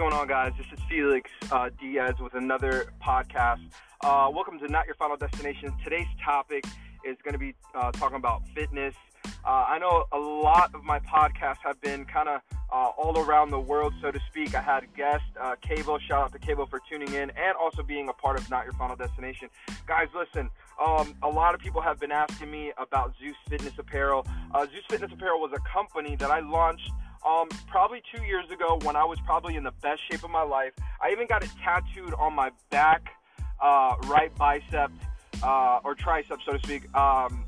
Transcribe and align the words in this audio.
going 0.00 0.14
on, 0.14 0.26
guys? 0.26 0.50
This 0.56 0.66
is 0.72 0.82
Felix 0.88 1.30
uh, 1.52 1.68
Diaz 1.78 2.14
with 2.20 2.32
another 2.32 2.90
podcast. 3.06 3.60
Uh, 4.00 4.30
welcome 4.32 4.58
to 4.60 4.66
Not 4.66 4.86
Your 4.86 4.94
Final 4.94 5.18
Destination. 5.18 5.74
Today's 5.84 6.06
topic 6.24 6.64
is 7.04 7.18
going 7.22 7.34
to 7.34 7.38
be 7.38 7.54
uh, 7.74 7.92
talking 7.92 8.16
about 8.16 8.48
fitness. 8.54 8.94
Uh, 9.44 9.50
I 9.68 9.78
know 9.78 10.06
a 10.10 10.18
lot 10.18 10.74
of 10.74 10.84
my 10.84 11.00
podcasts 11.00 11.58
have 11.62 11.78
been 11.82 12.06
kind 12.06 12.30
of 12.30 12.40
uh, 12.72 12.92
all 12.96 13.18
around 13.18 13.50
the 13.50 13.60
world, 13.60 13.92
so 14.00 14.10
to 14.10 14.18
speak. 14.30 14.54
I 14.54 14.62
had 14.62 14.86
guest 14.96 15.22
uh. 15.38 15.54
Shout 16.08 16.10
out 16.12 16.32
to 16.32 16.38
Cavo 16.38 16.64
for 16.64 16.80
tuning 16.90 17.12
in 17.12 17.28
and 17.28 17.54
also 17.60 17.82
being 17.82 18.08
a 18.08 18.14
part 18.14 18.40
of 18.40 18.48
Not 18.48 18.64
Your 18.64 18.72
Final 18.72 18.96
Destination. 18.96 19.50
Guys, 19.86 20.08
listen. 20.14 20.48
Um, 20.82 21.14
a 21.22 21.28
lot 21.28 21.54
of 21.54 21.60
people 21.60 21.82
have 21.82 22.00
been 22.00 22.10
asking 22.10 22.50
me 22.50 22.72
about 22.78 23.12
Zeus 23.20 23.36
Fitness 23.50 23.74
Apparel. 23.78 24.26
Uh, 24.54 24.64
Zeus 24.64 24.84
Fitness 24.88 25.12
Apparel 25.12 25.40
was 25.40 25.52
a 25.52 25.60
company 25.70 26.16
that 26.16 26.30
I 26.30 26.40
launched 26.40 26.90
um, 27.26 27.48
probably 27.68 28.02
two 28.14 28.22
years 28.24 28.50
ago 28.50 28.78
when 28.82 28.96
I 28.96 29.04
was 29.04 29.18
probably 29.26 29.56
in 29.56 29.64
the 29.64 29.72
best 29.82 30.02
shape 30.10 30.24
of 30.24 30.30
my 30.30 30.42
life. 30.42 30.72
I 31.02 31.10
even 31.10 31.26
got 31.26 31.42
it 31.42 31.50
tattooed 31.62 32.14
on 32.14 32.34
my 32.34 32.50
back, 32.70 33.08
uh, 33.60 33.96
right 34.04 34.34
bicep, 34.36 34.90
uh, 35.42 35.80
or 35.84 35.94
tricep, 35.94 36.38
so 36.44 36.52
to 36.52 36.58
speak. 36.58 36.94
Um, 36.94 37.44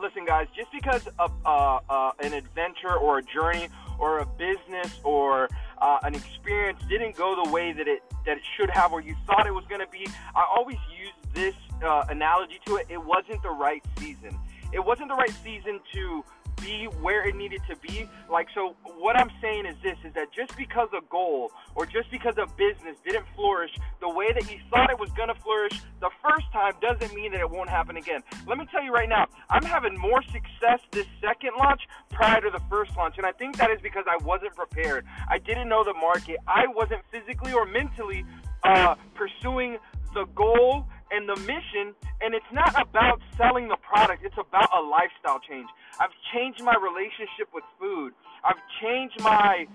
listen, 0.00 0.24
guys, 0.24 0.46
just 0.56 0.70
because 0.72 1.06
of 1.18 1.32
uh, 1.44 1.80
uh, 1.88 2.12
an 2.20 2.32
adventure 2.32 2.96
or 2.96 3.18
a 3.18 3.22
journey 3.22 3.68
or 3.98 4.20
a 4.20 4.26
business 4.26 5.00
or 5.04 5.48
uh, 5.78 5.98
an 6.02 6.14
experience 6.14 6.80
didn't 6.88 7.16
go 7.16 7.42
the 7.44 7.50
way 7.50 7.72
that 7.72 7.88
it 7.88 8.02
that 8.24 8.36
it 8.36 8.42
should 8.56 8.70
have 8.70 8.92
or 8.92 9.00
you 9.00 9.14
thought 9.26 9.46
it 9.46 9.54
was 9.54 9.64
going 9.68 9.80
to 9.80 9.90
be, 9.90 10.06
I 10.34 10.44
always 10.54 10.76
use 10.98 11.12
this 11.34 11.54
uh, 11.82 12.04
analogy 12.08 12.60
to 12.66 12.76
it. 12.76 12.86
It 12.88 13.02
wasn't 13.02 13.42
the 13.42 13.50
right 13.50 13.82
season. 13.98 14.38
It 14.72 14.84
wasn't 14.84 15.08
the 15.08 15.14
right 15.14 15.32
season 15.42 15.80
to 15.94 16.24
be 16.60 16.84
where 17.00 17.26
it 17.26 17.36
needed 17.36 17.60
to 17.68 17.76
be. 17.76 18.08
Like, 18.30 18.48
so 18.54 18.76
what 18.98 19.16
I'm 19.16 19.30
saying 19.40 19.66
is 19.66 19.76
this 19.82 19.96
is 20.04 20.12
that 20.14 20.32
just 20.32 20.56
because 20.56 20.88
a 20.96 21.00
goal 21.10 21.50
or 21.74 21.86
just 21.86 22.10
because 22.10 22.34
a 22.38 22.46
business 22.56 22.96
didn't 23.04 23.26
flourish 23.34 23.70
the 24.00 24.08
way 24.08 24.32
that 24.32 24.50
you 24.50 24.58
thought 24.70 24.90
it 24.90 24.98
was 24.98 25.10
going 25.12 25.28
to 25.28 25.34
flourish 25.34 25.80
the 26.00 26.10
first 26.22 26.46
time 26.52 26.74
doesn't 26.80 27.14
mean 27.14 27.32
that 27.32 27.40
it 27.40 27.50
won't 27.50 27.70
happen 27.70 27.96
again. 27.96 28.22
Let 28.46 28.58
me 28.58 28.66
tell 28.70 28.82
you 28.82 28.92
right 28.92 29.08
now, 29.08 29.26
I'm 29.50 29.64
having 29.64 29.96
more 29.98 30.22
success 30.22 30.80
this 30.92 31.06
second 31.20 31.52
launch 31.58 31.82
prior 32.10 32.40
to 32.40 32.50
the 32.50 32.62
first 32.70 32.96
launch. 32.96 33.16
And 33.16 33.26
I 33.26 33.32
think 33.32 33.56
that 33.56 33.70
is 33.70 33.80
because 33.82 34.04
I 34.08 34.22
wasn't 34.24 34.54
prepared. 34.54 35.04
I 35.28 35.38
didn't 35.38 35.68
know 35.68 35.84
the 35.84 35.94
market. 35.94 36.36
I 36.46 36.66
wasn't 36.66 37.02
physically 37.10 37.52
or 37.52 37.66
mentally 37.66 38.24
uh, 38.64 38.94
pursuing 39.14 39.78
the 40.14 40.24
goal 40.34 40.86
and 41.10 41.28
the 41.28 41.36
mission, 41.36 41.94
and 42.20 42.34
it's 42.34 42.52
not 42.52 42.74
about 42.80 43.20
selling 43.36 43.68
the 43.68 43.76
product, 43.76 44.24
it's 44.24 44.38
about 44.38 44.68
a 44.76 44.80
lifestyle 44.80 45.40
change. 45.40 45.68
I've 46.00 46.14
changed 46.32 46.62
my 46.62 46.74
relationship 46.74 47.48
with 47.52 47.64
food. 47.78 48.12
I've 48.44 48.60
changed 48.82 49.20
my 49.20 49.66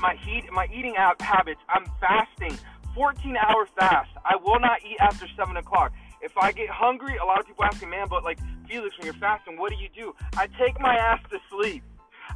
my 0.00 0.14
heat 0.24 0.44
my 0.52 0.66
eating 0.72 0.94
habits. 0.94 1.60
I'm 1.68 1.84
fasting, 2.00 2.56
14 2.94 3.36
hour 3.36 3.66
fast. 3.78 4.10
I 4.24 4.36
will 4.36 4.60
not 4.60 4.78
eat 4.84 4.96
after 5.00 5.26
seven 5.36 5.56
o'clock. 5.56 5.92
If 6.20 6.36
I 6.36 6.52
get 6.52 6.68
hungry, 6.68 7.16
a 7.16 7.24
lot 7.24 7.38
of 7.40 7.46
people 7.46 7.64
ask 7.64 7.80
me, 7.80 7.88
man, 7.88 8.06
but 8.08 8.24
like 8.24 8.38
Felix, 8.68 8.96
when 8.98 9.06
you're 9.06 9.14
fasting, 9.14 9.56
what 9.56 9.70
do 9.70 9.76
you 9.76 9.88
do? 9.94 10.14
I 10.36 10.48
take 10.58 10.80
my 10.80 10.96
ass 10.96 11.20
to 11.30 11.38
sleep. 11.50 11.82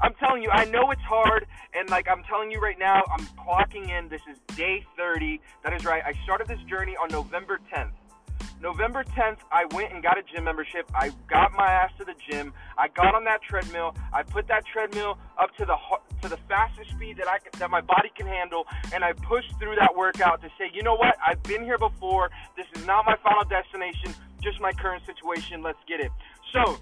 I'm 0.01 0.15
telling 0.15 0.43
you, 0.43 0.51
I 0.51 0.65
know 0.67 0.91
it's 0.91 1.03
hard, 1.03 1.47
and 1.75 1.89
like 1.91 2.09
I'm 2.09 2.23
telling 2.25 2.51
you 2.51 2.61
right 2.61 2.79
now, 2.79 3.03
I'm 3.13 3.27
clocking 3.37 3.89
in. 3.91 4.09
This 4.09 4.23
is 4.31 4.39
day 4.57 4.85
30. 4.97 5.41
That 5.65 5.73
is 5.75 5.85
right. 5.85 6.03
I 6.05 6.15
started 6.25 6.49
this 6.49 6.61
journey 6.69 6.97
on 6.97 7.11
November 7.11 7.61
10th. 7.75 7.91
November 8.63 9.03
10th, 9.03 9.39
I 9.51 9.65
went 9.75 9.93
and 9.93 10.01
got 10.05 10.17
a 10.17 10.23
gym 10.23 10.45
membership. 10.45 10.89
I 10.95 11.11
got 11.29 11.53
my 11.53 11.67
ass 11.67 11.91
to 11.99 12.05
the 12.05 12.15
gym. 12.31 12.53
I 12.79 12.87
got 12.87 13.13
on 13.13 13.25
that 13.25 13.43
treadmill. 13.43 13.97
I 14.13 14.23
put 14.23 14.47
that 14.47 14.65
treadmill 14.65 15.19
up 15.37 15.55
to 15.57 15.65
the 15.65 15.77
to 16.23 16.29
the 16.29 16.39
fastest 16.49 16.91
speed 16.91 17.17
that 17.17 17.27
I 17.27 17.39
that 17.59 17.71
my 17.71 17.81
body 17.81 18.13
can 18.17 18.29
handle, 18.29 18.65
and 18.95 19.03
I 19.03 19.15
pushed 19.15 19.59
through 19.59 19.75
that 19.81 19.97
workout 19.97 20.43
to 20.43 20.49
say, 20.57 20.71
you 20.73 20.85
know 20.85 20.95
what? 20.95 21.17
I've 21.27 21.43
been 21.43 21.65
here 21.65 21.77
before. 21.77 22.31
This 22.57 22.67
is 22.77 22.87
not 22.87 23.05
my 23.05 23.17
final 23.25 23.43
destination, 23.43 24.15
just 24.41 24.61
my 24.61 24.73
current 24.73 25.05
situation. 25.07 25.61
Let's 25.63 25.83
get 25.89 25.99
it. 25.99 26.13
So 26.53 26.79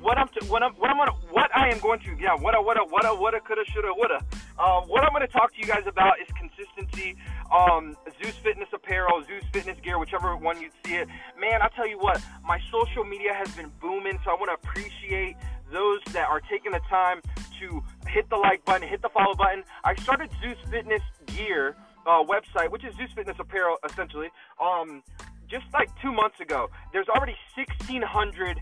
what 0.00 0.18
I'm 0.18 0.26
what 0.48 0.64
I'm 0.64 0.72
what 0.72 0.90
I'm 0.90 0.96
gonna 0.96 1.12
what 1.30 1.54
I 1.54 1.68
am 1.68 1.78
going 1.78 2.00
to 2.00 2.16
yeah 2.18 2.34
what 2.34 2.56
I 2.56 2.58
what 2.58 2.76
I 2.76 2.82
what 2.82 3.04
I 3.04 3.12
what 3.12 3.32
I 3.32 3.38
coulda 3.38 3.62
shoulda 3.72 3.92
woulda 3.96 4.24
uh, 4.58 4.80
what 4.82 5.04
I'm 5.04 5.12
gonna 5.12 5.28
talk 5.28 5.52
to 5.54 5.58
you 5.60 5.66
guys 5.66 5.84
about 5.86 6.14
is 6.20 6.28
consistency. 6.32 7.16
Um, 7.52 7.96
Zeus 8.22 8.36
Fitness 8.36 8.68
apparel, 8.72 9.15
Fitness 9.56 9.78
gear, 9.82 9.98
whichever 9.98 10.36
one 10.36 10.60
you 10.60 10.68
see 10.84 10.96
it. 10.96 11.08
Man, 11.40 11.62
I 11.62 11.68
tell 11.74 11.88
you 11.88 11.98
what, 11.98 12.20
my 12.44 12.60
social 12.70 13.04
media 13.04 13.32
has 13.32 13.50
been 13.52 13.72
booming, 13.80 14.18
so 14.24 14.30
I 14.30 14.34
want 14.34 14.50
to 14.50 14.68
appreciate 14.68 15.36
those 15.72 16.00
that 16.12 16.28
are 16.28 16.40
taking 16.40 16.72
the 16.72 16.80
time 16.90 17.20
to 17.60 17.82
hit 18.06 18.28
the 18.28 18.36
like 18.36 18.64
button, 18.64 18.86
hit 18.86 19.00
the 19.00 19.08
follow 19.08 19.34
button. 19.34 19.64
I 19.82 19.94
started 19.96 20.30
Zeus 20.42 20.58
Fitness 20.70 21.02
gear 21.24 21.74
uh, 22.06 22.22
website, 22.22 22.70
which 22.70 22.84
is 22.84 22.94
Zeus 22.96 23.10
Fitness 23.14 23.36
apparel 23.38 23.76
essentially. 23.88 24.28
Um, 24.60 25.02
just 25.48 25.64
like 25.72 25.88
two 26.02 26.12
months 26.12 26.38
ago, 26.40 26.68
there's 26.92 27.08
already 27.08 27.36
1,600 27.56 28.60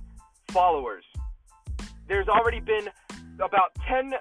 followers 0.49 1.04
there's 2.09 2.28
already 2.28 2.60
been 2.60 2.88
about 3.37 3.75
10, 3.88 4.12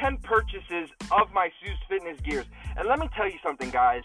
10 0.00 0.16
purchases 0.18 0.90
of 1.10 1.32
my 1.32 1.50
Zeus 1.62 1.78
Fitness 1.88 2.20
gears. 2.20 2.46
And 2.76 2.88
let 2.88 2.98
me 2.98 3.08
tell 3.16 3.26
you 3.26 3.38
something, 3.42 3.70
guys. 3.70 4.02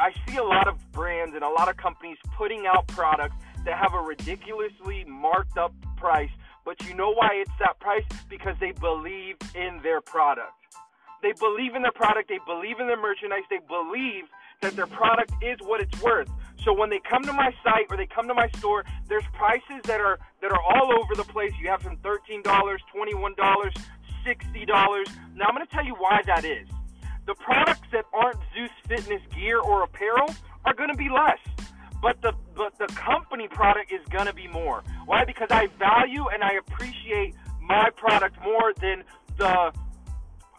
I 0.00 0.14
see 0.26 0.38
a 0.38 0.42
lot 0.42 0.66
of 0.66 0.76
brands 0.92 1.34
and 1.34 1.44
a 1.44 1.48
lot 1.48 1.68
of 1.68 1.76
companies 1.76 2.16
putting 2.34 2.66
out 2.66 2.86
products 2.88 3.36
that 3.66 3.76
have 3.76 3.92
a 3.92 4.00
ridiculously 4.00 5.04
marked 5.04 5.58
up 5.58 5.74
price. 5.98 6.30
But 6.64 6.82
you 6.88 6.94
know 6.94 7.12
why 7.12 7.32
it's 7.34 7.50
that 7.58 7.78
price? 7.80 8.04
Because 8.30 8.56
they 8.60 8.72
believe 8.72 9.36
in 9.54 9.78
their 9.82 10.00
product. 10.00 10.54
They 11.22 11.32
believe 11.38 11.74
in 11.74 11.82
their 11.82 11.92
product, 11.92 12.30
they 12.30 12.40
believe 12.46 12.80
in 12.80 12.86
their 12.86 13.00
merchandise, 13.00 13.42
they 13.50 13.60
believe 13.68 14.24
that 14.62 14.74
their 14.74 14.86
product 14.86 15.34
is 15.42 15.58
what 15.60 15.82
it's 15.82 16.00
worth. 16.00 16.30
So 16.64 16.72
when 16.72 16.88
they 16.88 17.00
come 17.00 17.22
to 17.24 17.32
my 17.34 17.52
site 17.62 17.84
or 17.90 17.98
they 17.98 18.06
come 18.06 18.26
to 18.28 18.34
my 18.34 18.48
store, 18.56 18.86
there's 19.06 19.24
prices 19.34 19.82
that 19.84 20.00
are 20.00 20.18
that 20.40 20.50
are 20.50 20.62
all 20.62 20.94
over 20.98 21.14
the 21.14 21.24
place. 21.24 21.52
You 21.60 21.68
have 21.68 21.82
from 21.82 21.98
$13, 21.98 22.42
$21, 22.42 23.36
$60. 24.26 24.66
Now 25.36 25.44
I'm 25.46 25.54
going 25.54 25.66
to 25.66 25.72
tell 25.72 25.84
you 25.84 25.94
why 25.98 26.22
that 26.24 26.46
is. 26.46 26.66
The 27.30 27.36
products 27.36 27.86
that 27.92 28.06
aren't 28.12 28.38
Zeus 28.52 28.70
Fitness 28.88 29.22
gear 29.32 29.60
or 29.60 29.84
apparel 29.84 30.34
are 30.64 30.74
going 30.74 30.90
to 30.90 30.96
be 30.96 31.08
less. 31.08 31.38
But 32.02 32.20
the 32.22 32.32
but 32.56 32.76
the 32.76 32.88
company 32.88 33.46
product 33.46 33.92
is 33.92 34.00
going 34.10 34.26
to 34.26 34.34
be 34.34 34.48
more. 34.48 34.82
Why? 35.06 35.24
Because 35.24 35.46
I 35.52 35.68
value 35.78 36.26
and 36.26 36.42
I 36.42 36.54
appreciate 36.54 37.36
my 37.62 37.88
product 37.90 38.34
more 38.42 38.72
than 38.80 39.04
the 39.38 39.72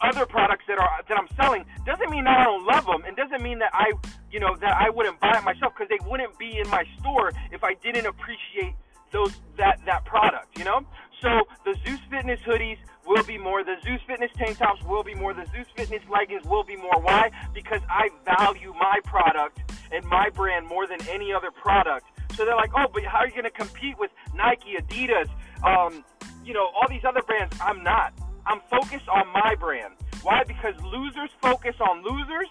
other 0.01 0.25
products 0.25 0.63
that 0.69 0.77
are 0.77 0.89
that 1.09 1.17
I'm 1.17 1.27
selling 1.35 1.65
doesn't 1.85 2.09
mean 2.09 2.23
that 2.23 2.39
I 2.39 2.45
don't 2.45 2.65
love 2.65 2.85
them, 2.85 3.03
and 3.05 3.17
doesn't 3.17 3.43
mean 3.43 3.59
that 3.59 3.71
I, 3.73 3.91
you 4.31 4.39
know, 4.39 4.55
that 4.61 4.77
I 4.79 4.89
wouldn't 4.89 5.19
buy 5.19 5.37
it 5.37 5.43
myself 5.43 5.73
because 5.75 5.89
they 5.89 5.99
wouldn't 6.09 6.39
be 6.39 6.57
in 6.57 6.69
my 6.69 6.85
store 6.99 7.33
if 7.51 7.65
I 7.65 7.73
didn't 7.83 8.05
appreciate 8.05 8.75
those 9.11 9.41
that 9.57 9.81
that 9.85 10.05
product, 10.05 10.57
you 10.57 10.63
know. 10.63 10.85
So 11.21 11.47
the 11.65 11.75
Zeus 11.85 11.99
Fitness 12.09 12.39
hoodies 12.41 12.77
will 13.05 13.23
be 13.23 13.37
more. 13.37 13.63
The 13.63 13.75
Zeus 13.83 14.01
Fitness 14.07 14.31
tank 14.35 14.57
tops 14.57 14.83
will 14.83 15.03
be 15.03 15.13
more. 15.13 15.33
The 15.33 15.45
Zeus 15.51 15.67
Fitness 15.75 16.01
leggings 16.09 16.45
will 16.45 16.63
be 16.63 16.75
more. 16.75 16.99
Why? 16.99 17.29
Because 17.53 17.81
I 17.89 18.09
value 18.25 18.73
my 18.79 18.99
product 19.05 19.59
and 19.91 20.03
my 20.05 20.29
brand 20.29 20.67
more 20.67 20.87
than 20.87 20.99
any 21.07 21.31
other 21.31 21.51
product. 21.51 22.07
So 22.35 22.45
they're 22.45 22.55
like, 22.55 22.71
oh, 22.75 22.87
but 22.91 23.03
how 23.03 23.19
are 23.19 23.27
you 23.27 23.33
going 23.33 23.43
to 23.43 23.51
compete 23.51 23.99
with 23.99 24.09
Nike, 24.33 24.75
Adidas, 24.79 25.29
um, 25.63 26.03
you 26.43 26.53
know, 26.53 26.69
all 26.75 26.87
these 26.89 27.05
other 27.05 27.21
brands? 27.21 27.55
I'm 27.61 27.83
not. 27.83 28.13
I'm 28.45 28.61
focused 28.69 29.07
on 29.07 29.27
my 29.27 29.55
brand. 29.55 29.93
Why? 30.23 30.43
Because 30.43 30.73
losers 30.81 31.29
focus 31.41 31.75
on 31.79 32.03
losers. 32.03 32.47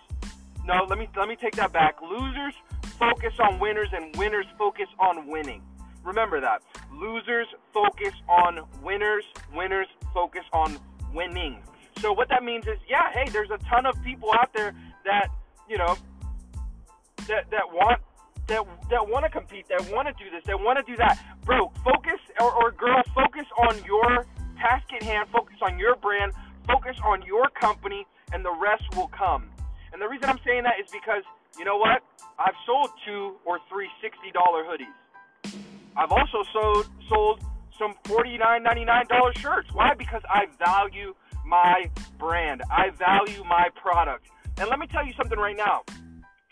No, 0.65 0.85
let 0.89 0.99
me 0.99 1.09
let 1.17 1.27
me 1.27 1.37
take 1.37 1.57
that 1.57 1.73
back. 1.73 2.01
Losers 2.03 2.55
focus 2.99 3.33
on 3.41 3.59
winners 3.59 3.89
and 3.93 4.15
winners 4.17 4.47
focus 4.59 4.87
on 4.99 5.27
winning. 5.27 5.63
Remember 6.05 6.41
that. 6.41 6.63
Losers 6.93 7.47
focus 7.73 8.13
on 8.29 8.61
winners, 8.83 9.25
winners 9.55 9.87
focus 10.15 10.45
on 10.53 10.79
winning. 11.13 11.63
So 12.01 12.13
what 12.13 12.29
that 12.31 12.43
means 12.43 12.67
is, 12.67 12.79
yeah, 12.89 13.13
hey, 13.13 13.29
there's 13.31 13.51
a 13.51 13.59
ton 13.59 13.87
of 13.87 14.03
people 14.03 14.31
out 14.33 14.53
there 14.55 14.75
that, 15.05 15.29
you 15.69 15.77
know, 15.77 15.97
that 17.29 17.51
that 17.51 17.71
want 17.71 18.01
that 18.49 18.65
that 18.91 19.09
want 19.09 19.25
to 19.25 19.31
compete, 19.31 19.69
that 19.69 19.81
want 19.93 20.09
to 20.09 20.15
do 20.23 20.31
this, 20.31 20.43
that 20.47 20.59
want 20.59 20.79
to 20.79 20.85
do 20.91 20.97
that. 20.97 21.19
Bro, 21.45 21.73
focus 21.85 22.21
or, 22.41 22.53
or 22.53 22.71
girl, 22.73 23.03
focus 23.15 23.47
on 23.59 23.83
your 23.85 24.27
task 24.59 24.93
at 24.95 25.03
hand, 25.03 25.29
focus 25.33 25.57
on 25.63 25.79
your 25.79 25.97
brand, 25.97 26.33
focus 26.67 26.97
on 27.05 27.23
your 27.23 27.49
company, 27.61 28.07
and 28.33 28.45
the 28.45 28.53
rest 28.53 28.85
will 28.97 29.09
come. 29.09 29.51
And 29.93 30.01
the 30.01 30.09
reason 30.09 30.29
I'm 30.29 30.41
saying 30.45 30.63
that 30.65 30.75
is 30.83 30.91
because, 30.91 31.23
you 31.59 31.65
know 31.65 31.77
what? 31.77 32.03
I've 32.39 32.57
sold 32.65 32.91
two 33.07 33.37
or 33.45 33.59
three 33.69 33.89
$60 34.03 34.33
hoodies. 34.33 34.95
I've 36.01 36.13
also 36.13 36.43
sold, 36.51 36.89
sold 37.11 37.45
some 37.79 37.93
$49.99 38.05 39.37
shirts. 39.37 39.69
Why? 39.75 39.93
Because 39.93 40.23
I 40.31 40.47
value 40.59 41.15
my 41.45 41.91
brand, 42.19 42.63
I 42.71 42.89
value 42.91 43.45
my 43.45 43.69
product. 43.75 44.27
And 44.57 44.71
let 44.71 44.79
me 44.79 44.87
tell 44.87 45.05
you 45.05 45.13
something 45.13 45.39
right 45.39 45.57
now. 45.57 45.83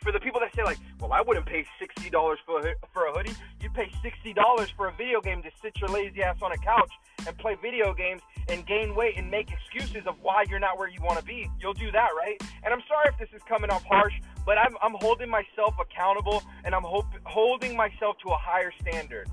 For 0.03 0.13
the 0.13 0.21
people 0.21 0.39
that 0.41 0.55
say 0.55 0.63
like, 0.63 0.79
well, 1.01 1.13
I 1.13 1.23
wouldn't 1.23 1.45
pay 1.45 1.67
sixty 1.81 2.09
dollars 2.09 2.39
for 2.47 2.61
a, 2.61 2.73
for 2.95 3.07
a 3.07 3.13
hoodie. 3.13 3.35
You'd 3.61 3.75
pay 3.75 3.91
sixty 4.01 4.33
dollars 4.33 4.71
for 4.77 4.87
a 4.87 4.93
video 4.93 5.21
game 5.21 5.43
to 5.43 5.51
sit 5.61 5.77
your 5.81 5.91
lazy 5.91 6.23
ass 6.23 6.37
on 6.41 6.53
a 6.53 6.57
couch 6.57 6.93
and 7.27 7.37
play 7.37 7.57
video 7.61 7.93
games 7.93 8.23
and 8.49 8.65
gain 8.65 8.95
weight 8.95 9.19
and 9.19 9.29
make 9.29 9.51
excuses 9.51 10.07
of 10.07 10.15
why 10.23 10.45
you're 10.49 10.61
not 10.61 10.79
where 10.79 10.89
you 10.89 11.01
want 11.03 11.19
to 11.19 11.25
be. 11.25 11.51
You'll 11.61 11.75
do 11.75 11.91
that, 11.91 12.11
right? 12.17 12.41
And 12.63 12.73
I'm 12.73 12.83
sorry 12.89 13.09
if 13.09 13.19
this 13.19 13.29
is 13.35 13.43
coming 13.49 13.71
off 13.71 13.83
harsh, 13.85 14.15
but 14.49 14.57
I'm, 14.57 14.75
I'm 14.81 14.95
holding 14.95 15.29
myself 15.29 15.75
accountable 15.79 16.43
and 16.65 16.75
I'm 16.75 16.83
hope, 16.83 17.05
holding 17.25 17.77
myself 17.77 18.17
to 18.25 18.31
a 18.31 18.39
higher 18.39 18.73
standard. 18.81 19.29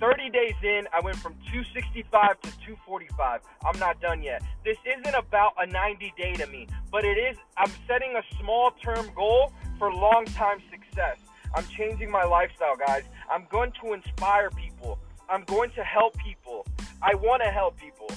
30 0.00 0.30
days 0.30 0.54
in, 0.62 0.88
I 0.94 1.00
went 1.00 1.18
from 1.18 1.34
265 1.52 2.40
to 2.40 2.50
245. 2.52 3.40
I'm 3.66 3.78
not 3.78 4.00
done 4.00 4.22
yet. 4.22 4.42
This 4.64 4.78
isn't 4.86 5.14
about 5.14 5.52
a 5.58 5.66
90 5.66 6.14
day 6.16 6.32
to 6.36 6.46
me, 6.46 6.66
but 6.90 7.04
it 7.04 7.18
is, 7.18 7.36
I'm 7.58 7.70
setting 7.86 8.16
a 8.16 8.22
small 8.40 8.70
term 8.82 9.10
goal 9.14 9.52
for 9.78 9.92
long 9.92 10.24
time 10.24 10.62
success. 10.70 11.18
I'm 11.54 11.66
changing 11.66 12.10
my 12.10 12.24
lifestyle, 12.24 12.76
guys. 12.76 13.02
I'm 13.30 13.46
going 13.50 13.72
to 13.82 13.92
inspire 13.92 14.48
people. 14.48 14.98
I'm 15.28 15.44
going 15.44 15.70
to 15.72 15.84
help 15.84 16.16
people. 16.16 16.66
I 17.02 17.14
want 17.14 17.42
to 17.42 17.50
help 17.50 17.76
people. 17.76 18.08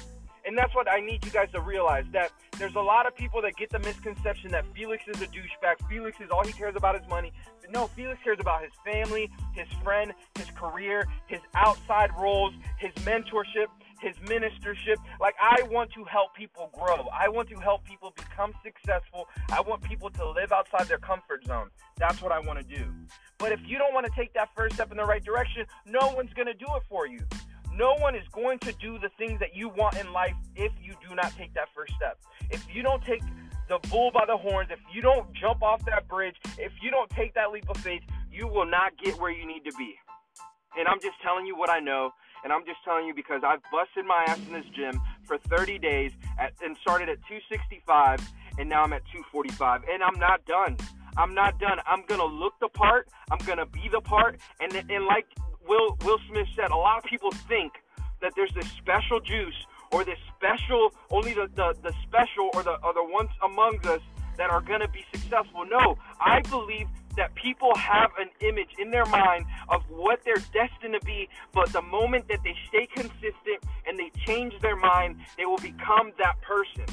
And 0.45 0.57
that's 0.57 0.73
what 0.73 0.89
I 0.89 1.01
need 1.01 1.25
you 1.25 1.31
guys 1.31 1.49
to 1.53 1.59
realize 1.59 2.05
that 2.13 2.31
there's 2.61 2.75
a 2.75 2.79
lot 2.79 3.07
of 3.07 3.15
people 3.15 3.41
that 3.41 3.55
get 3.55 3.71
the 3.71 3.79
misconception 3.79 4.51
that 4.51 4.63
Felix 4.75 5.03
is 5.07 5.19
a 5.19 5.25
douchebag. 5.25 5.89
Felix 5.89 6.21
is 6.21 6.29
all 6.29 6.45
he 6.45 6.53
cares 6.53 6.75
about 6.75 6.95
is 6.95 7.01
money. 7.09 7.33
But 7.59 7.71
no, 7.71 7.87
Felix 7.87 8.19
cares 8.23 8.37
about 8.39 8.61
his 8.61 8.71
family, 8.85 9.31
his 9.53 9.67
friend, 9.83 10.13
his 10.35 10.45
career, 10.51 11.07
his 11.25 11.39
outside 11.55 12.11
roles, 12.19 12.53
his 12.77 12.91
mentorship, 13.03 13.65
his 13.99 14.15
ministership. 14.17 14.97
Like, 15.19 15.33
I 15.41 15.63
want 15.71 15.91
to 15.93 16.03
help 16.03 16.35
people 16.35 16.69
grow. 16.71 17.07
I 17.11 17.29
want 17.29 17.49
to 17.49 17.55
help 17.55 17.83
people 17.83 18.13
become 18.15 18.53
successful. 18.63 19.27
I 19.51 19.61
want 19.61 19.81
people 19.81 20.11
to 20.11 20.29
live 20.29 20.51
outside 20.51 20.87
their 20.87 20.99
comfort 20.99 21.43
zone. 21.47 21.71
That's 21.97 22.21
what 22.21 22.31
I 22.31 22.39
want 22.39 22.59
to 22.59 22.65
do. 22.77 22.85
But 23.39 23.53
if 23.53 23.59
you 23.65 23.79
don't 23.79 23.93
want 23.95 24.05
to 24.05 24.11
take 24.15 24.33
that 24.33 24.49
first 24.55 24.75
step 24.75 24.91
in 24.91 24.97
the 24.97 25.05
right 25.05 25.23
direction, 25.23 25.65
no 25.87 26.13
one's 26.15 26.33
going 26.33 26.47
to 26.47 26.53
do 26.53 26.67
it 26.75 26.83
for 26.87 27.07
you. 27.07 27.21
No 27.73 27.95
one 27.95 28.15
is 28.15 28.27
going 28.33 28.59
to 28.59 28.73
do 28.73 28.99
the 28.99 29.09
things 29.17 29.39
that 29.39 29.55
you 29.55 29.69
want 29.69 29.97
in 29.97 30.11
life 30.11 30.35
if 30.55 30.71
you 30.81 30.93
do 31.07 31.15
not 31.15 31.31
take 31.37 31.53
that 31.53 31.69
first 31.75 31.93
step. 31.95 32.17
If 32.49 32.65
you 32.73 32.83
don't 32.83 33.03
take 33.03 33.21
the 33.69 33.79
bull 33.89 34.11
by 34.11 34.25
the 34.25 34.35
horns, 34.35 34.69
if 34.71 34.79
you 34.93 35.01
don't 35.01 35.33
jump 35.33 35.63
off 35.63 35.83
that 35.85 36.07
bridge, 36.07 36.35
if 36.57 36.73
you 36.81 36.91
don't 36.91 37.09
take 37.11 37.33
that 37.35 37.51
leap 37.51 37.69
of 37.69 37.77
faith, 37.77 38.01
you 38.29 38.47
will 38.47 38.65
not 38.65 38.91
get 39.01 39.19
where 39.19 39.31
you 39.31 39.47
need 39.47 39.63
to 39.63 39.71
be. 39.77 39.95
And 40.77 40.87
I'm 40.87 40.99
just 40.99 41.15
telling 41.23 41.45
you 41.45 41.55
what 41.55 41.69
I 41.69 41.79
know, 41.79 42.11
and 42.43 42.51
I'm 42.51 42.65
just 42.65 42.79
telling 42.83 43.05
you 43.05 43.13
because 43.13 43.41
I've 43.45 43.61
busted 43.71 44.05
my 44.05 44.25
ass 44.27 44.39
in 44.47 44.53
this 44.53 44.65
gym 44.75 45.01
for 45.25 45.37
30 45.37 45.79
days 45.79 46.11
at, 46.39 46.53
and 46.61 46.77
started 46.81 47.09
at 47.09 47.17
265, 47.27 48.19
and 48.57 48.69
now 48.69 48.83
I'm 48.83 48.93
at 48.93 49.03
245, 49.11 49.83
and 49.91 50.03
I'm 50.03 50.17
not 50.19 50.45
done. 50.45 50.77
I'm 51.17 51.33
not 51.33 51.59
done. 51.59 51.77
I'm 51.85 52.03
gonna 52.07 52.25
look 52.25 52.53
the 52.61 52.69
part. 52.69 53.09
I'm 53.29 53.39
gonna 53.39 53.65
be 53.65 53.89
the 53.91 53.99
part, 53.99 54.39
and 54.61 54.73
and 54.73 55.05
like 55.05 55.25
Will 55.67 55.97
Will 56.03 56.19
Smith 56.29 56.47
said, 56.55 56.71
a 56.71 56.75
lot 56.75 56.97
of 56.97 57.03
people 57.03 57.31
think 57.47 57.73
that 58.21 58.33
there's 58.35 58.53
this 58.53 58.67
special 58.77 59.19
juice 59.19 59.65
or 59.91 60.03
this 60.03 60.19
special 60.35 60.93
only 61.09 61.33
the, 61.33 61.49
the, 61.55 61.75
the 61.83 61.93
special 62.07 62.49
or 62.53 62.63
the 62.63 62.75
or 62.83 62.93
the 62.93 63.03
ones 63.03 63.29
among 63.43 63.79
us 63.85 64.01
that 64.37 64.49
are 64.49 64.61
gonna 64.61 64.87
be 64.87 65.05
successful. 65.13 65.65
No, 65.65 65.97
I 66.19 66.41
believe 66.41 66.87
that 67.17 67.35
people 67.35 67.75
have 67.75 68.11
an 68.17 68.29
image 68.39 68.69
in 68.79 68.89
their 68.89 69.05
mind 69.05 69.45
of 69.69 69.83
what 69.89 70.23
they're 70.23 70.43
destined 70.53 70.93
to 70.93 71.05
be, 71.05 71.27
but 71.53 71.71
the 71.73 71.81
moment 71.81 72.27
that 72.29 72.39
they 72.43 72.55
stay 72.69 72.87
consistent 72.87 73.59
and 73.85 73.99
they 73.99 74.11
change 74.25 74.53
their 74.61 74.77
mind, 74.77 75.17
they 75.37 75.45
will 75.45 75.57
become 75.57 76.11
that 76.17 76.41
person. 76.41 76.85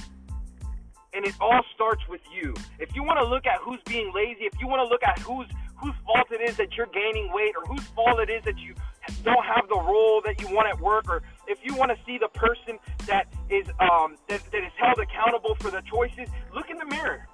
And 1.14 1.24
it 1.24 1.34
all 1.40 1.62
starts 1.74 2.06
with 2.08 2.20
you. 2.34 2.54
If 2.78 2.94
you 2.94 3.02
want 3.02 3.18
to 3.20 3.24
look 3.24 3.46
at 3.46 3.60
who's 3.60 3.80
being 3.86 4.12
lazy, 4.14 4.44
if 4.44 4.60
you 4.60 4.66
want 4.66 4.80
to 4.80 4.88
look 4.88 5.02
at 5.02 5.18
who's 5.20 5.46
whose 5.80 5.94
fault 6.04 6.26
it 6.30 6.40
is 6.40 6.56
that 6.56 6.76
you're 6.76 6.86
gaining 6.86 7.32
weight 7.32 7.54
or 7.56 7.64
whose 7.66 7.86
fault 7.88 8.20
it 8.20 8.30
is 8.30 8.42
that 8.44 8.58
you 8.58 8.74
don't 9.22 9.44
have 9.44 9.68
the 9.68 9.76
role 9.76 10.20
that 10.24 10.40
you 10.40 10.48
want 10.54 10.68
at 10.68 10.80
work 10.80 11.08
or 11.08 11.22
if 11.46 11.58
you 11.62 11.74
want 11.74 11.90
to 11.90 11.96
see 12.04 12.18
the 12.18 12.28
person 12.28 12.78
that 13.06 13.26
is 13.48 13.66
um, 13.80 14.16
that, 14.28 14.42
that 14.52 14.62
is 14.62 14.72
held 14.76 14.98
accountable 14.98 15.54
for 15.56 15.70
the 15.70 15.82
choices 15.82 16.28
look 16.54 16.70
in 16.70 16.76
the 16.76 16.86
mirror. 16.86 17.26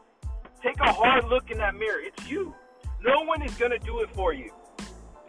Take 0.62 0.80
a 0.80 0.92
hard 0.92 1.24
look 1.28 1.50
in 1.50 1.58
that 1.58 1.74
mirror. 1.74 2.00
It's 2.00 2.28
you. 2.28 2.54
No 3.02 3.22
one 3.24 3.42
is 3.42 3.54
going 3.56 3.72
to 3.72 3.78
do 3.78 4.00
it 4.00 4.08
for 4.14 4.32
you. 4.32 4.50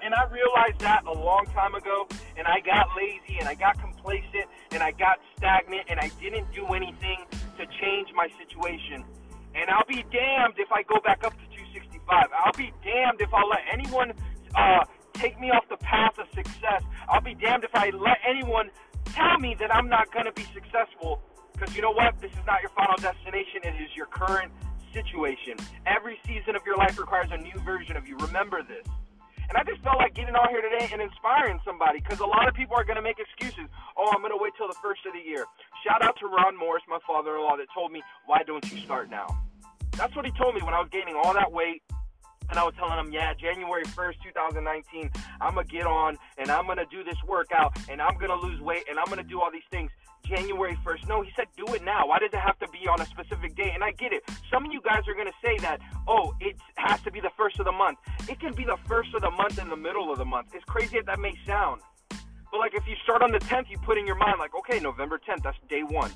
And 0.02 0.14
I 0.14 0.24
realized 0.30 0.80
that 0.80 1.04
a 1.06 1.12
long 1.12 1.46
time 1.48 1.74
ago, 1.74 2.08
and 2.38 2.48
I 2.48 2.60
got 2.60 2.88
lazy, 2.96 3.40
and 3.40 3.50
I 3.50 3.56
got 3.56 3.80
complacent, 3.80 4.46
and 4.72 4.84
I 4.84 4.92
got 4.92 5.18
stagnant, 5.36 5.88
and 5.90 6.00
I 6.00 6.10
didn't 6.22 6.54
do 6.54 6.68
anything 6.68 7.26
to 7.58 7.66
change 7.82 8.10
my 8.16 8.30
situation. 8.38 9.04
And 9.56 9.70
I'll 9.70 9.88
be 9.88 10.06
damned 10.12 10.56
if 10.58 10.72
I 10.72 10.84
go 10.84 11.00
back 11.04 11.24
up 11.24 11.34
to 11.34 11.45
265. 12.06 12.30
I'll 12.46 12.54
be 12.54 12.74
damned 12.84 13.22
if 13.22 13.34
I'll 13.34 13.50
let 13.50 13.62
anyone 13.72 14.14
uh, 14.56 14.86
take 15.14 15.40
me 15.40 15.50
off 15.52 15.66
the 15.70 15.78
path 15.78 16.18
of 16.18 16.28
success. 16.34 16.84
I'll 17.10 17.22
be 17.22 17.36
damned 17.36 17.64
if 17.64 17.74
I 17.74 17.90
let 17.92 18.18
anyone 18.28 18.70
tell 19.06 19.38
me 19.40 19.56
that 19.60 19.74
I'm 19.74 19.90
not 19.90 20.12
going 20.14 20.26
to 20.26 20.34
be 20.34 20.46
successful. 20.54 21.22
Because 21.54 21.76
you 21.76 21.82
know 21.82 21.92
what? 21.92 22.20
This 22.20 22.32
is 22.32 22.46
not 22.46 22.62
your 22.62 22.72
final 22.72 22.98
destination. 22.98 23.62
It 23.64 23.82
is 23.82 23.96
your 23.96 24.08
current 24.08 24.52
situation. 24.94 25.56
Every 25.86 26.20
season 26.28 26.56
of 26.56 26.62
your 26.66 26.78
life 26.78 26.98
requires 27.00 27.30
a 27.32 27.38
new 27.38 27.58
version 27.64 27.96
of 27.96 28.08
you. 28.08 28.18
Remember 28.18 28.62
this. 28.64 28.86
And 29.48 29.56
I 29.58 29.64
just 29.64 29.82
felt 29.84 29.98
like 29.98 30.16
getting 30.16 30.34
on 30.34 30.50
here 30.50 30.62
today 30.62 30.90
and 30.92 31.02
inspiring 31.02 31.60
somebody 31.64 32.00
because 32.02 32.20
a 32.20 32.26
lot 32.26 32.48
of 32.48 32.56
people 32.56 32.76
are 32.76 32.84
going 32.84 32.98
to 32.98 33.06
make 33.06 33.20
excuses. 33.20 33.70
Oh, 33.96 34.10
I'm 34.10 34.20
going 34.20 34.34
to 34.34 34.42
wait 34.42 34.54
till 34.58 34.68
the 34.68 34.80
first 34.82 35.06
of 35.06 35.14
the 35.14 35.22
year. 35.22 35.46
Shout 35.86 36.02
out 36.02 36.18
to 36.20 36.26
Ron 36.26 36.58
Morris, 36.58 36.82
my 36.90 36.98
father 37.06 37.36
in 37.38 37.42
law, 37.44 37.56
that 37.56 37.68
told 37.74 37.92
me, 37.92 38.02
why 38.26 38.42
don't 38.42 38.66
you 38.72 38.80
start 38.82 39.10
now? 39.10 39.28
That's 39.98 40.16
what 40.16 40.26
he 40.26 40.32
told 40.32 40.56
me 40.56 40.62
when 40.62 40.74
I 40.74 40.80
was 40.82 40.90
gaining 40.92 41.16
all 41.16 41.34
that 41.34 41.52
weight. 41.52 41.84
And 42.50 42.60
I 42.60 42.64
was 42.64 42.74
telling 42.78 43.00
him, 43.00 43.12
yeah, 43.12 43.34
January 43.34 43.84
1st, 43.84 44.16
2019, 44.24 45.12
I'm 45.42 45.56
going 45.56 45.68
to 45.68 45.72
get 45.72 45.86
on 45.86 46.18
and 46.38 46.50
I'm 46.50 46.66
going 46.66 46.78
to 46.78 46.86
do 46.86 47.04
this 47.04 47.18
workout 47.28 47.78
and 47.90 48.02
I'm 48.02 48.18
going 48.18 48.30
to 48.30 48.38
lose 48.38 48.62
weight 48.62 48.84
and 48.90 49.00
I'm 49.00 49.06
going 49.06 49.18
to 49.18 49.24
do 49.24 49.42
all 49.42 49.52
these 49.52 49.68
things. 49.72 49.92
January 50.26 50.76
1st. 50.84 51.08
No, 51.08 51.22
he 51.22 51.30
said 51.36 51.46
do 51.56 51.72
it 51.74 51.84
now. 51.84 52.08
Why 52.08 52.20
does 52.20 52.32
it 52.34 52.40
have 52.40 52.58
to 52.60 52.68
be 52.70 52.88
on 52.88 53.00
a 53.00 53.06
specific 53.06 53.56
day? 53.56 53.72
And 53.74 53.84
I 53.84 53.92
get 53.92 54.12
it. 54.12 54.24
Some 54.52 54.66
of 54.66 54.74
you 54.74 54.82
guys 54.82 55.02
are 55.08 55.14
going 55.14 55.28
to 55.28 55.40
say 55.44 55.58
that, 55.60 55.80
oh, 56.08 56.34
it 56.40 56.56
has 56.78 57.00
to 57.02 57.12
be 57.12 57.20
the 57.20 57.30
first 57.38 57.60
of 57.60 57.66
the 57.66 57.72
month. 57.72 58.00
It 58.28 58.40
can 58.40 58.54
be 58.54 58.64
the 58.64 58.78
first 58.88 59.14
of 59.14 59.22
the 59.22 59.32
month 59.32 59.60
in 59.60 59.70
the 59.70 59.76
middle 59.76 60.12
of 60.12 60.18
the 60.18 60.26
month. 60.26 60.56
As 60.56 60.64
crazy 60.64 60.98
as 60.98 61.06
that 61.06 61.20
may 61.20 61.34
sound. 61.46 61.82
But 62.52 62.60
like 62.60 62.74
if 62.74 62.88
you 62.88 62.96
start 63.04 63.22
on 63.22 63.32
the 63.32 63.40
10th, 63.40 63.70
you 63.70 63.78
put 63.78 63.98
in 63.98 64.08
your 64.08 64.16
mind, 64.16 64.36
like, 64.40 64.56
okay, 64.56 64.80
November 64.80 65.20
10th, 65.20 65.44
that's 65.44 65.58
day 65.70 65.84
one. 65.84 66.12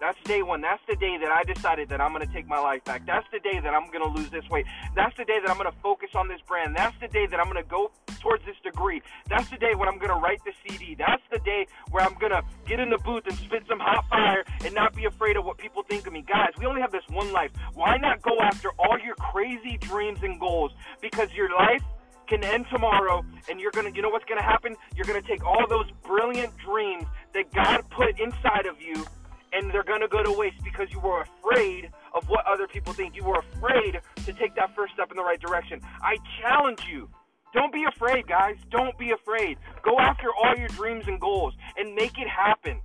That's 0.00 0.18
day 0.24 0.42
one. 0.42 0.60
That's 0.60 0.82
the 0.88 0.94
day 0.94 1.18
that 1.18 1.30
I 1.30 1.42
decided 1.42 1.88
that 1.88 2.00
I'm 2.00 2.12
going 2.12 2.26
to 2.26 2.32
take 2.32 2.46
my 2.46 2.60
life 2.60 2.84
back. 2.84 3.04
That's 3.04 3.26
the 3.32 3.40
day 3.40 3.58
that 3.58 3.74
I'm 3.74 3.90
going 3.90 4.02
to 4.02 4.08
lose 4.08 4.30
this 4.30 4.48
weight. 4.48 4.66
That's 4.94 5.16
the 5.16 5.24
day 5.24 5.38
that 5.40 5.50
I'm 5.50 5.58
going 5.58 5.70
to 5.70 5.78
focus 5.82 6.10
on 6.14 6.28
this 6.28 6.40
brand. 6.46 6.76
That's 6.76 6.94
the 7.00 7.08
day 7.08 7.26
that 7.26 7.40
I'm 7.40 7.50
going 7.50 7.62
to 7.62 7.68
go 7.68 7.90
towards 8.20 8.44
this 8.44 8.54
degree. 8.62 9.02
That's 9.28 9.48
the 9.50 9.56
day 9.56 9.74
when 9.74 9.88
I'm 9.88 9.98
going 9.98 10.10
to 10.10 10.20
write 10.20 10.40
the 10.44 10.52
CD. 10.66 10.94
That's 10.94 11.22
the 11.32 11.40
day 11.40 11.66
where 11.90 12.04
I'm 12.04 12.14
going 12.14 12.32
to 12.32 12.42
get 12.66 12.78
in 12.78 12.90
the 12.90 12.98
booth 12.98 13.24
and 13.26 13.36
spit 13.38 13.64
some 13.68 13.80
hot 13.80 14.04
fire 14.08 14.44
and 14.64 14.72
not 14.74 14.94
be 14.94 15.04
afraid 15.04 15.36
of 15.36 15.44
what 15.44 15.58
people 15.58 15.82
think 15.82 16.06
of 16.06 16.12
me. 16.12 16.22
Guys, 16.22 16.50
we 16.58 16.66
only 16.66 16.80
have 16.80 16.92
this 16.92 17.04
one 17.08 17.32
life. 17.32 17.50
Why 17.74 17.96
not 17.96 18.22
go 18.22 18.38
after 18.40 18.70
all 18.78 18.98
your 19.04 19.16
crazy 19.16 19.78
dreams 19.78 20.20
and 20.22 20.38
goals? 20.38 20.72
Because 21.00 21.32
your 21.32 21.50
life 21.56 21.82
can 22.28 22.44
end 22.44 22.66
tomorrow 22.70 23.24
and 23.50 23.58
you're 23.58 23.70
going 23.72 23.90
to 23.90 23.96
you 23.96 24.02
know 24.02 24.10
what's 24.10 24.26
going 24.26 24.38
to 24.38 24.44
happen? 24.44 24.76
You're 24.94 25.06
going 25.06 25.20
to 25.20 25.26
take 25.26 25.44
all 25.44 25.66
those 25.66 25.86
brilliant 26.04 26.56
dreams 26.58 27.06
that 27.34 27.52
God 27.52 27.88
put 27.90 28.20
inside 28.20 28.66
of 28.66 28.80
you 28.80 29.04
and 29.52 29.70
they're 29.72 29.84
going 29.84 30.00
to 30.00 30.08
go 30.08 30.22
to 30.22 30.32
waste 30.32 30.62
because 30.62 30.90
you 30.90 31.00
were 31.00 31.22
afraid 31.22 31.90
of 32.14 32.28
what 32.28 32.46
other 32.46 32.66
people 32.66 32.92
think. 32.92 33.16
You 33.16 33.24
were 33.24 33.38
afraid 33.38 34.00
to 34.24 34.32
take 34.32 34.54
that 34.56 34.74
first 34.74 34.94
step 34.94 35.10
in 35.10 35.16
the 35.16 35.24
right 35.24 35.40
direction. 35.40 35.80
I 36.02 36.16
challenge 36.40 36.80
you. 36.90 37.08
Don't 37.54 37.72
be 37.72 37.84
afraid, 37.84 38.26
guys. 38.26 38.56
Don't 38.70 38.96
be 38.98 39.10
afraid. 39.10 39.58
Go 39.82 39.98
after 39.98 40.28
all 40.34 40.54
your 40.56 40.68
dreams 40.68 41.04
and 41.06 41.20
goals 41.20 41.54
and 41.76 41.94
make 41.94 42.18
it 42.18 42.28
happen. 42.28 42.80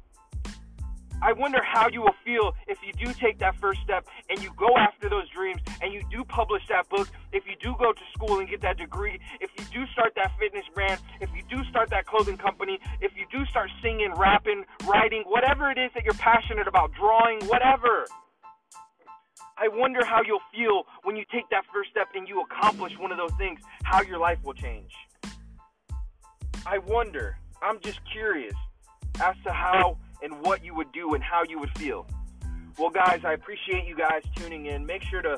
I 1.24 1.32
wonder 1.32 1.64
how 1.64 1.88
you 1.88 2.02
will 2.02 2.16
feel 2.26 2.52
if 2.68 2.80
you 2.86 2.92
do 2.92 3.14
take 3.14 3.40
that 3.40 3.56
first 3.56 3.80
step 3.82 4.06
and 4.30 4.44
you 4.44 4.52
go 4.58 4.76
after 4.78 5.08
those 5.08 5.30
dreams 5.30 5.62
and 5.82 5.94
you 5.94 6.04
do 6.12 6.26
publish 6.26 6.64
that 6.68 6.90
book, 6.90 7.08
if 7.32 7.48
you 7.48 7.56
do 7.62 7.74
go 7.80 7.94
to 7.94 8.02
school 8.14 8.40
and 8.40 8.50
get 8.50 8.60
that 8.60 8.78
degree, 8.78 9.22
if 9.40 9.50
you 9.58 9.64
do 9.72 9.88
start 9.94 10.12
that 10.18 10.34
fitness 10.38 10.66
brand, 10.76 11.00
if 11.22 11.30
you 11.34 11.42
do 11.50 11.64
start 11.70 11.90
that 11.92 12.06
clothing 12.06 12.36
company, 12.36 12.78
if 13.00 13.14
you 13.16 13.26
do 13.32 13.46
start 13.46 13.70
singing, 13.82 14.12
rapping, 14.18 14.66
writing, 14.86 15.24
whatever 15.26 15.72
it 15.72 15.78
is 15.78 15.92
that 15.94 16.04
you're 16.04 16.14
passionate 16.16 16.68
about, 16.68 16.92
drawing, 16.92 17.40
whatever. 17.46 18.06
I 19.58 19.70
wonder 19.70 20.04
how 20.04 20.24
you'll 20.28 20.44
feel 20.54 20.84
when 21.04 21.16
you 21.16 21.24
take 21.32 21.50
that 21.52 21.64
first 21.74 21.90
step 21.92 22.10
and 22.16 22.28
you 22.28 22.42
accomplish 22.42 23.00
one 23.00 23.14
of 23.14 23.18
those 23.18 23.34
things, 23.38 23.62
how 23.84 24.02
your 24.02 24.18
life 24.18 24.40
will 24.44 24.56
change. 24.56 24.92
I 26.66 26.80
wonder. 26.80 27.38
I'm 27.62 27.80
just 27.80 28.02
curious 28.12 28.56
as 29.22 29.36
to 29.46 29.54
how 29.54 29.98
and 30.24 30.42
what 30.42 30.64
you 30.64 30.74
would 30.74 30.92
do 30.94 31.14
and 31.14 31.24
how 31.24 31.44
you 31.48 31.60
would 31.60 31.78
feel. 31.78 32.08
Well, 32.80 32.90
guys, 32.90 33.22
I 33.24 33.34
appreciate 33.34 33.86
you 33.86 33.96
guys 33.96 34.24
tuning 34.36 34.66
in. 34.66 34.86
Make 34.86 35.04
sure 35.04 35.22
to 35.22 35.38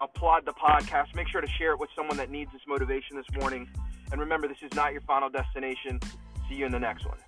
applaud 0.00 0.46
the 0.46 0.52
podcast. 0.52 1.14
Make 1.14 1.28
sure 1.28 1.40
to 1.40 1.48
share 1.58 1.72
it 1.72 1.80
with 1.80 1.90
someone 1.94 2.16
that 2.16 2.30
needs 2.30 2.52
this 2.52 2.62
motivation 2.66 3.16
this 3.16 3.26
morning. 3.38 3.68
And 4.12 4.20
remember, 4.20 4.48
this 4.48 4.62
is 4.62 4.72
not 4.74 4.92
your 4.92 5.02
final 5.02 5.28
destination. 5.28 6.00
See 6.48 6.56
you 6.56 6.66
in 6.66 6.72
the 6.72 6.78
next 6.78 7.04
one. 7.04 7.18